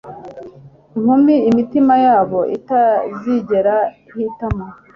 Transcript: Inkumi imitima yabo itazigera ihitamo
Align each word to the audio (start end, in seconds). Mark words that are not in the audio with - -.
Inkumi 0.95 1.35
imitima 1.49 1.93
yabo 2.05 2.39
itazigera 2.57 3.75
ihitamo 4.09 4.65